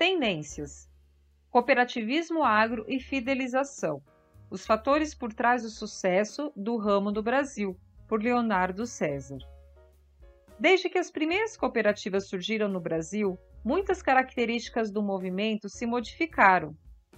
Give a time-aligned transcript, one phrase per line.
[0.00, 0.88] Tendências:
[1.50, 4.02] Cooperativismo agro e fidelização.
[4.50, 9.36] Os fatores por trás do sucesso do ramo do Brasil, por Leonardo César.
[10.58, 16.74] Desde que as primeiras cooperativas surgiram no Brasil, muitas características do movimento se modificaram.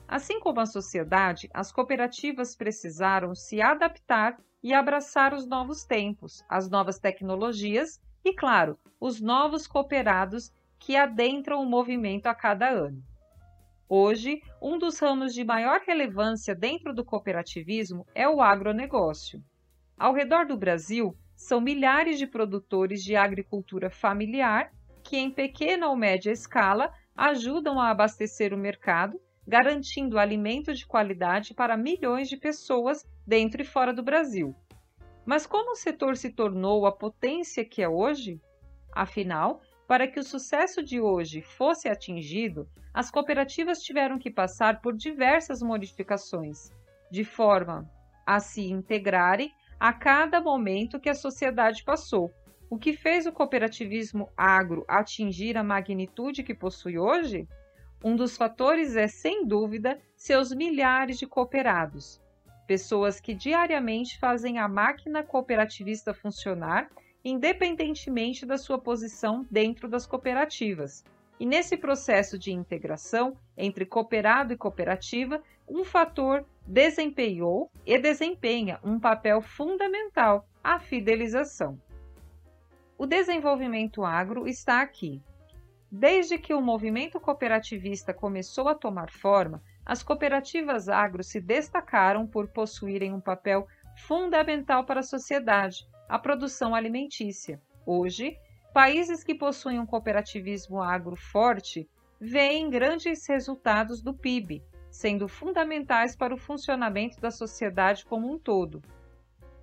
[0.08, 6.68] Assim como a sociedade, as cooperativas precisaram se adaptar e abraçar os novos tempos, as
[6.68, 10.52] novas tecnologias e, claro, os novos cooperados
[10.82, 13.00] que adentram o movimento a cada ano.
[13.88, 19.40] Hoje, um dos ramos de maior relevância dentro do cooperativismo é o agronegócio.
[19.96, 24.72] Ao redor do Brasil, são milhares de produtores de agricultura familiar
[25.04, 31.54] que, em pequena ou média escala, ajudam a abastecer o mercado, garantindo alimento de qualidade
[31.54, 34.52] para milhões de pessoas dentro e fora do Brasil.
[35.24, 38.40] Mas como o setor se tornou a potência que é hoje?
[38.92, 39.60] Afinal,
[39.92, 45.60] para que o sucesso de hoje fosse atingido, as cooperativas tiveram que passar por diversas
[45.60, 46.70] modificações,
[47.10, 47.86] de forma
[48.24, 52.32] a se integrarem a cada momento que a sociedade passou,
[52.70, 57.46] o que fez o cooperativismo agro atingir a magnitude que possui hoje?
[58.02, 62.18] Um dos fatores é, sem dúvida, seus milhares de cooperados,
[62.66, 66.88] pessoas que diariamente fazem a máquina cooperativista funcionar,
[67.24, 71.04] independentemente da sua posição dentro das cooperativas.
[71.38, 78.98] E nesse processo de integração entre cooperado e cooperativa, um fator desempenhou e desempenha um
[78.98, 81.80] papel fundamental: a fidelização.
[82.96, 85.20] O desenvolvimento agro está aqui.
[85.90, 92.48] Desde que o movimento cooperativista começou a tomar forma, as cooperativas agro se destacaram por
[92.48, 93.66] possuírem um papel
[94.06, 97.58] fundamental para a sociedade, a produção alimentícia.
[97.86, 98.36] Hoje,
[98.74, 101.88] países que possuem um cooperativismo agro forte
[102.20, 108.82] veem grandes resultados do PIB, sendo fundamentais para o funcionamento da sociedade como um todo.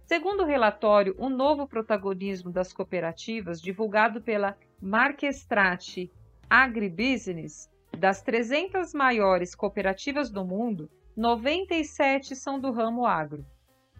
[0.07, 6.11] Segundo o relatório O Novo Protagonismo das Cooperativas, divulgado pela Marquestrate
[6.49, 13.45] Agribusiness, das 300 maiores cooperativas do mundo, 97 são do ramo agro.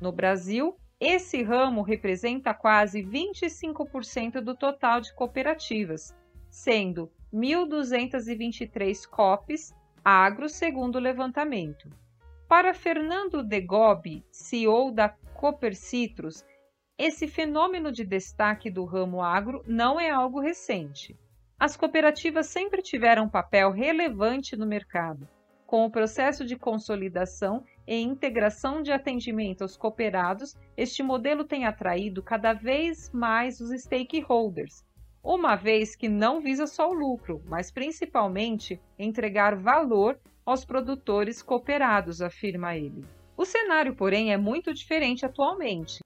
[0.02, 6.14] No Brasil, esse ramo representa quase 25% do total de cooperativas,
[6.50, 9.74] sendo 1.223 COPs
[10.04, 11.90] agro segundo o levantamento.
[12.48, 16.44] Para Fernando Degobi, CEO da Cooper Citrus,
[16.98, 21.18] esse fenômeno de destaque do ramo agro não é algo recente.
[21.58, 25.28] As cooperativas sempre tiveram um papel relevante no mercado.
[25.70, 32.24] Com o processo de consolidação e integração de atendimento aos cooperados, este modelo tem atraído
[32.24, 34.84] cada vez mais os stakeholders,
[35.24, 42.20] uma vez que não visa só o lucro, mas principalmente entregar valor aos produtores cooperados,
[42.20, 43.06] afirma ele.
[43.38, 46.00] O cenário, porém, é muito diferente atualmente.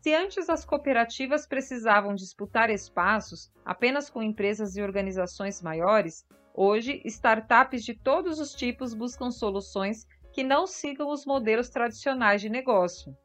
[0.00, 7.84] Se antes as cooperativas precisavam disputar espaços apenas com empresas e organizações maiores, hoje startups
[7.84, 13.16] de todos os tipos buscam soluções que não sigam os modelos tradicionais de negócio.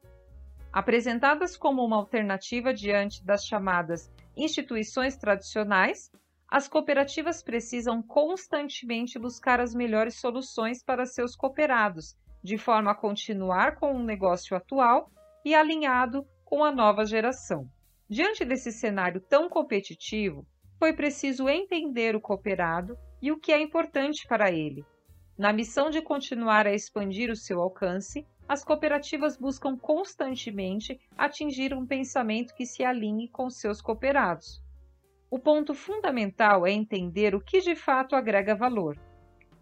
[0.72, 6.10] Apresentadas como uma alternativa diante das chamadas instituições tradicionais,
[6.48, 13.76] as cooperativas precisam constantemente buscar as melhores soluções para seus cooperados, de forma a continuar
[13.76, 15.10] com o negócio atual
[15.44, 17.68] e alinhado com a nova geração.
[18.08, 20.44] Diante desse cenário tão competitivo,
[20.78, 24.84] foi preciso entender o cooperado e o que é importante para ele.
[25.36, 31.86] Na missão de continuar a expandir o seu alcance, as cooperativas buscam constantemente atingir um
[31.86, 34.62] pensamento que se alinhe com seus cooperados.
[35.30, 38.98] O ponto fundamental é entender o que de fato agrega valor.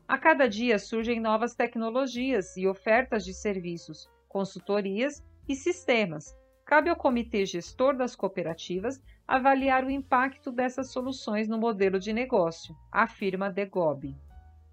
[0.08, 6.34] A cada dia surgem novas tecnologias e ofertas de serviços, consultorias e sistemas.
[6.64, 12.74] Cabe ao comitê gestor das cooperativas avaliar o impacto dessas soluções no modelo de negócio,
[12.90, 14.16] afirma Degobi.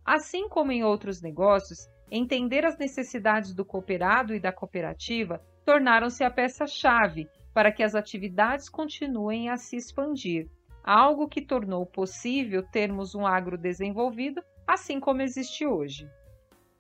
[0.06, 6.32] Assim como em outros negócios, entender as necessidades do cooperado e da cooperativa tornaram-se a
[6.32, 10.48] peça-chave para que as atividades continuem a se expandir,
[10.82, 16.10] algo que tornou possível termos um agro desenvolvido assim como existe hoje.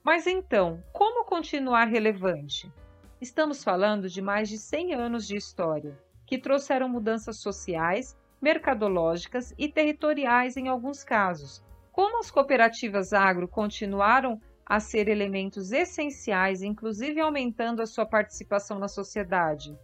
[0.02, 2.72] Mas então, como continuar relevante?
[3.20, 9.70] Estamos falando de mais de 100 anos de história, que trouxeram mudanças sociais, mercadológicas e
[9.70, 11.64] territoriais em alguns casos.
[11.92, 18.88] Como as cooperativas agro continuaram a ser elementos essenciais, inclusive aumentando a sua participação na
[18.88, 19.78] sociedade.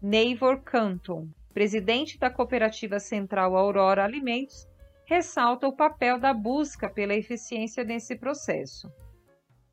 [0.00, 4.68] Neivor Canton, presidente da Cooperativa Central Aurora Alimentos,
[5.04, 8.92] ressalta o papel da busca pela eficiência nesse processo.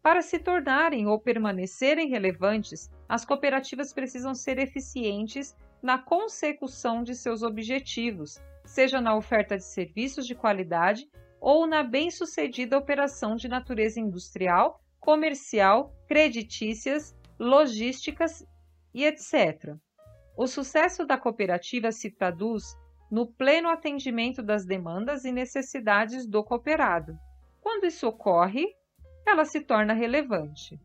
[0.01, 7.43] Para se tornarem ou permanecerem relevantes, as cooperativas precisam ser eficientes na consecução de seus
[7.43, 11.09] objetivos, seja na oferta de serviços de qualidade
[11.39, 18.45] ou na bem-sucedida operação de natureza industrial, comercial, creditícias, logísticas
[18.93, 19.75] e etc.
[20.35, 22.75] O sucesso da cooperativa se traduz
[23.09, 27.17] no pleno atendimento das demandas e necessidades do cooperado.
[27.61, 28.65] Quando isso ocorre,
[29.25, 30.79] ela se torna relevante.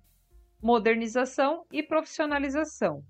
[0.60, 3.04] Modernização e profissionalização.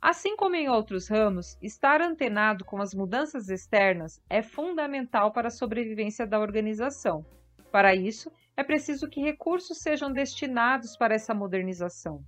[0.00, 5.50] Assim como em outros ramos, estar antenado com as mudanças externas é fundamental para a
[5.50, 7.22] sobrevivência da organização.
[7.70, 12.24] Para isso, é preciso que recursos sejam destinados para essa modernização,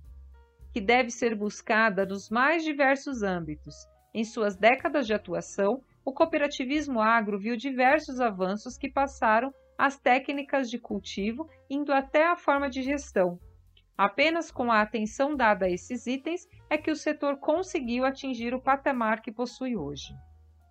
[0.71, 3.73] que deve ser buscada nos mais diversos âmbitos.
[4.13, 10.69] Em suas décadas de atuação, o cooperativismo agro viu diversos avanços que passaram as técnicas
[10.69, 13.39] de cultivo, indo até a forma de gestão,
[13.97, 18.61] Apenas com a atenção dada a esses itens é que o setor conseguiu atingir o
[18.61, 20.13] patamar que possui hoje.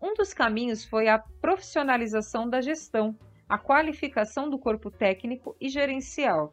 [0.02, 3.16] Um dos caminhos foi a profissionalização da gestão,
[3.48, 6.52] a qualificação do corpo técnico e gerencial.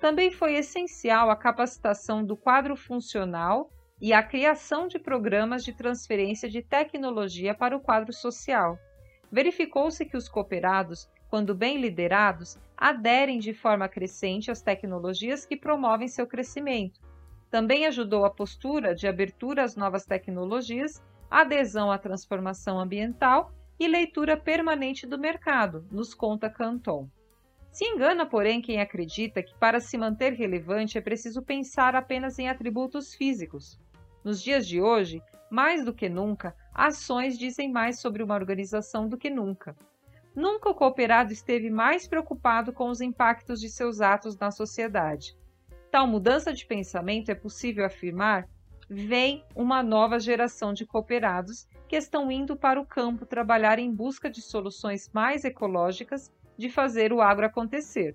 [0.00, 3.70] Também foi essencial a capacitação do quadro funcional
[4.00, 8.76] e a criação de programas de transferência de tecnologia para o quadro social.
[9.30, 16.08] Verificou-se que os cooperados quando bem liderados, aderem de forma crescente às tecnologias que promovem
[16.08, 17.00] seu crescimento.
[17.50, 24.36] Também ajudou a postura de abertura às novas tecnologias, adesão à transformação ambiental e leitura
[24.36, 27.08] permanente do mercado, nos conta Canton.
[27.70, 32.48] Se engana, porém, quem acredita que para se manter relevante é preciso pensar apenas em
[32.48, 33.78] atributos físicos.
[34.24, 39.16] Nos dias de hoje, mais do que nunca, ações dizem mais sobre uma organização do
[39.16, 39.76] que nunca.
[40.38, 45.36] Nunca o cooperado esteve mais preocupado com os impactos de seus atos na sociedade.
[45.90, 48.48] Tal mudança de pensamento é possível afirmar
[48.88, 54.30] vem uma nova geração de cooperados que estão indo para o campo trabalhar em busca
[54.30, 58.14] de soluções mais ecológicas de fazer o agro acontecer.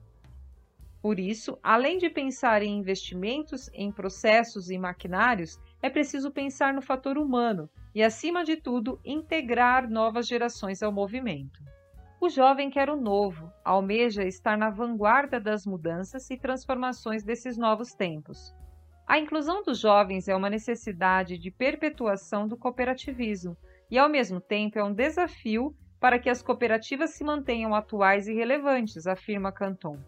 [1.01, 6.81] Por isso, além de pensar em investimentos em processos e maquinários, é preciso pensar no
[6.81, 11.72] fator humano e, acima de tudo, integrar novas gerações ao movimento.
[12.23, 17.93] O jovem quer o novo, almeja estar na vanguarda das mudanças e transformações desses novos
[17.93, 18.55] tempos.
[19.05, 23.57] A inclusão dos jovens é uma necessidade de perpetuação do cooperativismo
[23.91, 28.33] e, ao mesmo tempo, é um desafio para que as cooperativas se mantenham atuais e
[28.33, 29.99] relevantes, afirma Canton.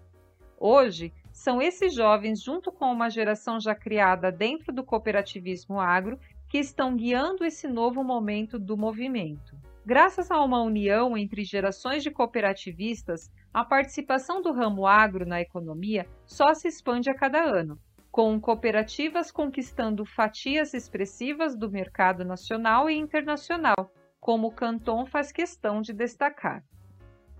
[0.58, 6.60] Hoje, são esses jovens, junto com uma geração já criada dentro do cooperativismo agro, que
[6.60, 9.65] estão guiando esse novo momento do movimento.
[9.88, 16.08] Graças a uma união entre gerações de cooperativistas, a participação do ramo agro na economia
[16.26, 17.78] só se expande a cada ano,
[18.10, 23.76] com cooperativas conquistando fatias expressivas do mercado nacional e internacional,
[24.20, 26.64] como o Canton faz questão de destacar.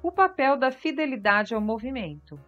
[0.04, 2.40] O papel da fidelidade ao movimento.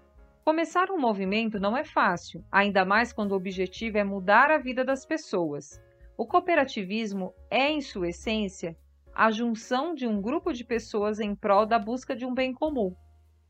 [0.45, 4.85] Começar um movimento não é fácil, ainda mais quando o objetivo é mudar a vida
[4.85, 5.81] das pessoas.
[6.15, 8.77] O cooperativismo é, em sua essência,
[9.17, 12.93] a junção de um grupo de pessoas em prol da busca de um bem comum.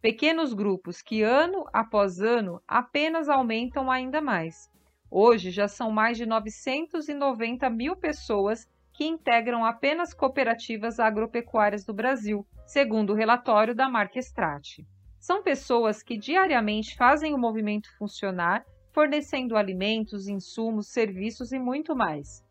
[0.01, 4.71] Pequenos grupos que, ano após ano, apenas aumentam ainda mais.
[5.11, 12.47] Hoje já são mais de 990 mil pessoas que integram apenas cooperativas agropecuárias do Brasil,
[12.65, 14.87] segundo o relatório da marca Strate.
[15.19, 22.41] São pessoas que diariamente fazem o movimento funcionar, fornecendo alimentos, insumos, serviços e muito mais.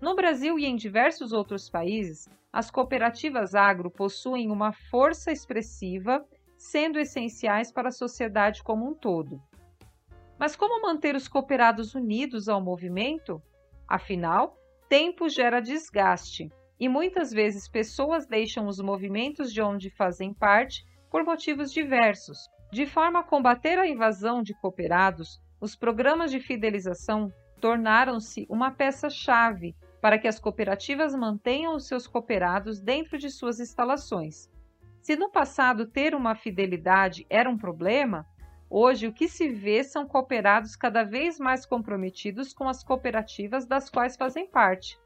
[0.00, 6.24] No Brasil e em diversos outros países, as cooperativas agro possuem uma força expressiva,
[6.56, 9.42] sendo essenciais para a sociedade como um todo.
[10.38, 13.42] Mas como manter os cooperados unidos ao movimento?
[13.88, 14.56] Afinal,
[14.88, 21.24] tempo gera desgaste e muitas vezes pessoas deixam os movimentos de onde fazem parte por
[21.24, 22.38] motivos diversos.
[22.70, 29.74] De forma a combater a invasão de cooperados, os programas de fidelização tornaram-se uma peça-chave
[30.00, 34.50] para que as cooperativas mantenham os seus cooperados dentro de suas instalações.
[35.00, 38.26] Se no passado ter uma fidelidade era um problema,
[38.68, 43.88] hoje o que se vê são cooperados cada vez mais comprometidos com as cooperativas das
[43.88, 44.98] quais fazem parte.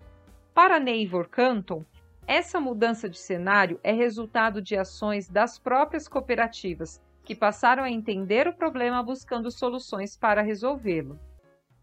[0.54, 1.84] Para Neivor Canton,
[2.26, 8.46] essa mudança de cenário é resultado de ações das próprias cooperativas, que passaram a entender
[8.49, 11.18] o problema buscando soluções para resolvê-lo.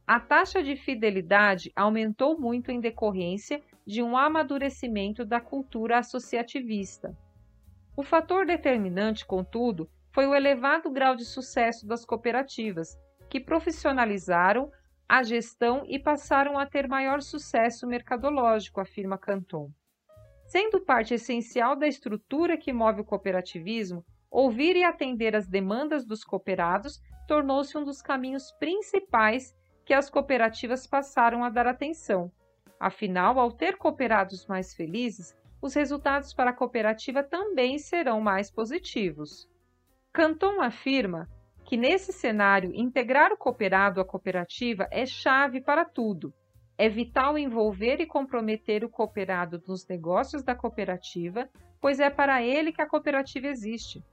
[0.09, 7.15] A taxa de fidelidade aumentou muito em decorrência de um amadurecimento da cultura associativista.
[7.95, 12.97] O fator determinante, contudo, foi o elevado grau de sucesso das cooperativas,
[13.29, 14.71] que profissionalizaram
[15.07, 19.69] a gestão e passaram a ter maior sucesso mercadológico, afirma Canton.
[20.47, 26.23] Sendo parte essencial da estrutura que move o cooperativismo, ouvir e atender às demandas dos
[26.23, 29.53] cooperados tornou-se um dos caminhos principais
[29.89, 32.31] que as cooperativas passaram a dar atenção.
[32.79, 39.49] Afinal, ao ter cooperados mais felizes, os resultados para a cooperativa também serão mais positivos.
[40.13, 41.27] Canton afirma
[41.65, 46.31] que, nesse cenário, integrar o cooperado à cooperativa é chave para tudo.
[46.77, 51.49] É vital envolver e comprometer o cooperado nos negócios da cooperativa,
[51.81, 54.05] pois é para ele que a cooperativa existe.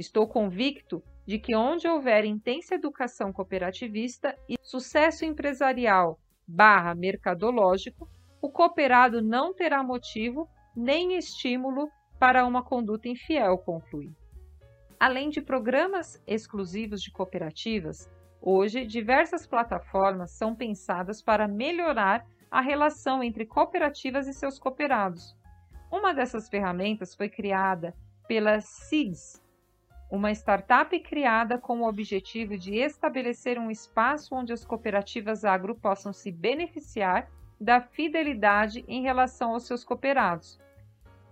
[0.00, 8.08] Estou convicto de que onde houver intensa educação cooperativista e sucesso empresarial barra mercadológico,
[8.40, 14.10] o cooperado não terá motivo nem estímulo para uma conduta infiel, conclui.
[14.98, 23.22] Além de programas exclusivos de cooperativas, hoje diversas plataformas são pensadas para melhorar a relação
[23.22, 25.36] entre cooperativas e seus cooperados.
[25.92, 27.94] Uma dessas ferramentas foi criada
[28.26, 29.42] pela CIDS,
[30.10, 36.12] uma startup criada com o objetivo de estabelecer um espaço onde as cooperativas agro possam
[36.12, 40.58] se beneficiar da fidelidade em relação aos seus cooperados.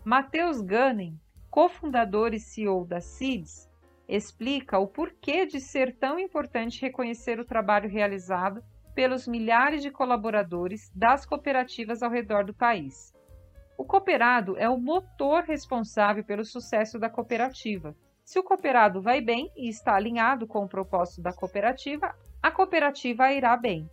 [0.05, 1.19] Matheus Gunning,
[1.51, 3.69] cofundador e CEO da CIDS,
[4.09, 8.63] explica o porquê de ser tão importante reconhecer o trabalho realizado
[8.95, 13.13] pelos milhares de colaboradores das cooperativas ao redor do país.
[13.77, 17.95] O cooperado é o motor responsável pelo sucesso da cooperativa
[18.29, 23.33] se o cooperado vai bem e está alinhado com o propósito da cooperativa, a cooperativa
[23.33, 23.89] irá bem.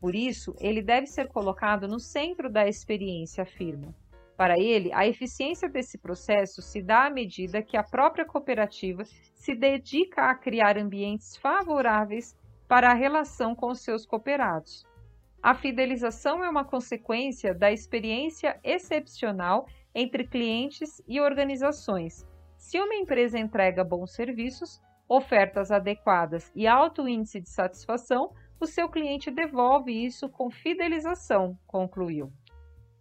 [0.00, 3.92] Por isso, ele deve ser colocado no centro da experiência, afirma.
[4.36, 9.02] Para ele, a eficiência desse processo se dá à medida que a própria cooperativa
[9.34, 12.36] se dedica a criar ambientes favoráveis
[12.68, 14.86] para a relação com seus cooperados.
[15.42, 22.24] A fidelização é uma consequência da experiência excepcional entre clientes e organizações
[22.62, 28.88] se uma empresa entrega bons serviços, ofertas adequadas e alto índice de satisfação, o seu
[28.88, 32.32] cliente devolve isso com fidelização, concluiu.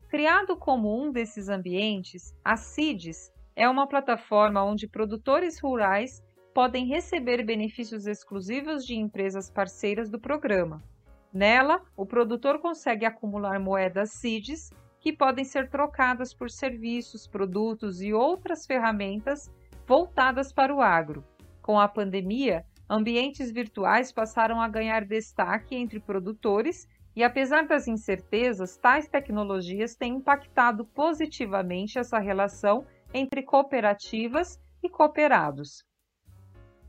[0.09, 6.23] Criado como um desses ambientes, a CIDES é uma plataforma onde produtores rurais
[6.55, 10.83] podem receber benefícios exclusivos de empresas parceiras do programa.
[11.31, 18.13] Nela, o produtor consegue acumular moedas CIDES que podem ser trocadas por serviços, produtos e
[18.13, 19.51] outras ferramentas
[19.87, 21.25] voltadas para o agro.
[21.59, 28.77] Com a pandemia, ambientes virtuais passaram a ganhar destaque entre produtores e, apesar das incertezas,
[28.77, 35.83] tais tecnologias têm impactado positivamente essa relação entre cooperativas e cooperados.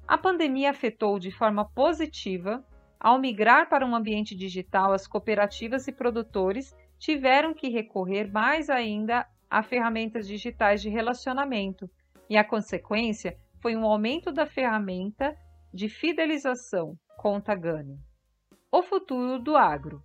[0.06, 2.62] A pandemia afetou de forma positiva
[3.00, 9.26] ao migrar para um ambiente digital, as cooperativas e produtores tiveram que recorrer mais ainda
[9.50, 11.90] a ferramentas digitais de relacionamento,
[12.30, 15.36] e a consequência foi um aumento da ferramenta
[15.74, 17.98] de fidelização, conta Gani.
[18.70, 20.00] O futuro do agro.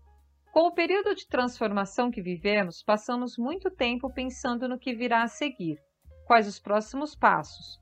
[0.52, 5.28] Com o período de transformação que vivemos, passamos muito tempo pensando no que virá a
[5.28, 5.78] seguir,
[6.26, 7.80] quais os próximos passos.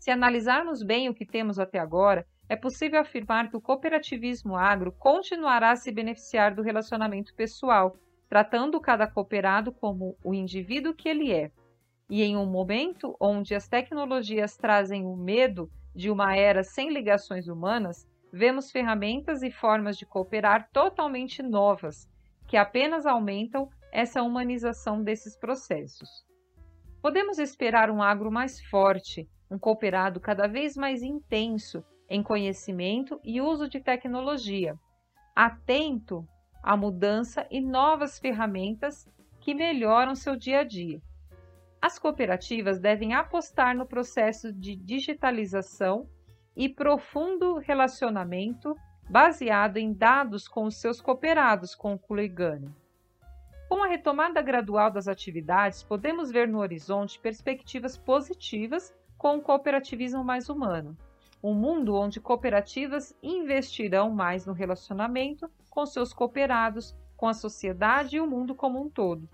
[0.00, 4.90] Se analisarmos bem o que temos até agora, é possível afirmar que o cooperativismo agro
[4.90, 11.32] continuará a se beneficiar do relacionamento pessoal, tratando cada cooperado como o indivíduo que ele
[11.32, 11.50] é.
[12.08, 17.48] E em um momento onde as tecnologias trazem o medo de uma era sem ligações
[17.48, 22.08] humanas, vemos ferramentas e formas de cooperar totalmente novas,
[22.48, 26.08] que apenas aumentam essa humanização desses processos.
[27.00, 33.40] Podemos esperar um agro mais forte, um cooperado cada vez mais intenso em conhecimento e
[33.40, 34.78] uso de tecnologia,
[35.34, 36.26] atento
[36.64, 39.06] à mudança e novas ferramentas
[39.38, 41.00] que melhoram seu dia a dia.
[41.80, 46.08] As cooperativas devem apostar no processo de digitalização
[46.56, 48.74] e profundo relacionamento
[49.10, 52.74] baseado em dados com os seus cooperados, conclui Gani.
[53.68, 60.24] Com a retomada gradual das atividades, podemos ver no horizonte perspectivas positivas com o cooperativismo
[60.24, 60.96] mais humano.
[61.44, 68.20] Um mundo onde cooperativas investirão mais no relacionamento com seus cooperados, com a sociedade e
[68.20, 69.28] o mundo como um todo.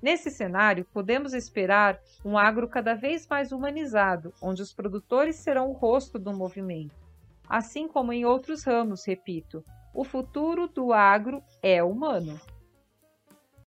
[0.00, 5.74] Nesse cenário, podemos esperar um agro cada vez mais humanizado, onde os produtores serão o
[5.74, 6.96] rosto do movimento.
[7.46, 12.40] Assim como em outros ramos, repito, o futuro do agro é humano.